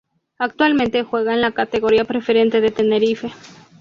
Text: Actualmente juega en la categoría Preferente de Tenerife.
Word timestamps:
Actualmente 0.39 1.03
juega 1.03 1.31
en 1.35 1.41
la 1.41 1.51
categoría 1.51 2.05
Preferente 2.05 2.59
de 2.59 2.71
Tenerife. 2.71 3.29